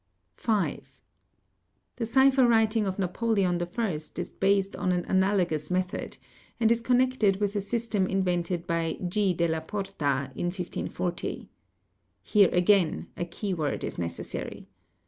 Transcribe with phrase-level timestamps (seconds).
[0.35, 0.99] j | 5.
[1.97, 3.89] The cipher writing of Napoleon I.
[3.91, 6.17] is based on an analogo 1S method,
[6.59, 9.35] and is connected with a system invented by G.
[9.35, 11.49] della Porta ir | 1540.
[12.23, 14.67] Here again a key word is necessary.